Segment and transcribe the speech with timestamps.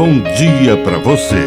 [0.00, 1.44] bom dia para você.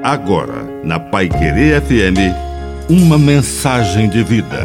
[0.00, 4.62] Agora, na Pai Querer FM, uma mensagem de vida.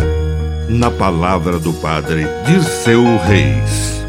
[0.69, 4.03] Na palavra do Padre de seu Reis.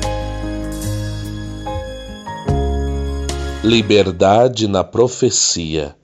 [3.65, 5.97] Liberdade na profecia.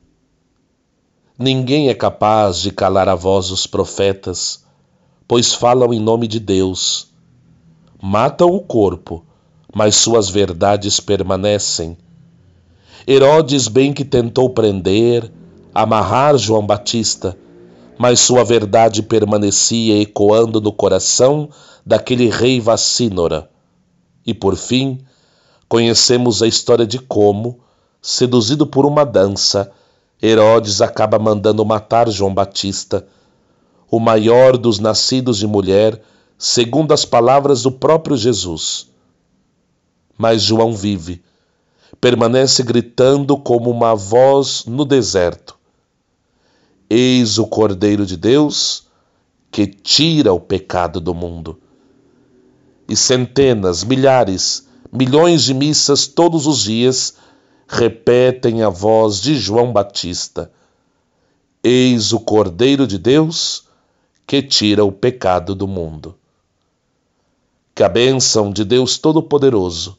[1.39, 4.65] Ninguém é capaz de calar a voz dos profetas,
[5.29, 7.13] pois falam em nome de Deus.
[8.01, 9.23] Matam o corpo
[9.75, 11.99] mas suas verdades permanecem.
[13.07, 15.31] Herodes bem que tentou prender,
[15.75, 17.37] amarrar João Batista,
[17.99, 21.49] mas sua verdade permanecia ecoando no coração
[21.85, 23.51] daquele rei vacínora.
[24.25, 25.01] E por fim,
[25.69, 27.59] conhecemos a história de como,
[28.01, 29.73] seduzido por uma dança,
[30.23, 33.07] Herodes acaba mandando matar João Batista,
[33.91, 36.01] o maior dos nascidos de mulher,
[36.39, 38.94] segundo as palavras do próprio Jesus
[40.17, 41.23] mas João vive.
[42.01, 45.57] Permanece gritando como uma voz no deserto:
[46.89, 48.87] Eis o Cordeiro de Deus
[49.51, 51.61] que tira o pecado do mundo.
[52.89, 57.15] E centenas, milhares, milhões de missas todos os dias
[57.67, 60.51] repetem a voz de João Batista:
[61.63, 63.65] Eis o Cordeiro de Deus
[64.27, 66.17] que tira o pecado do mundo.
[67.75, 69.99] Que a bênção de Deus Todo-Poderoso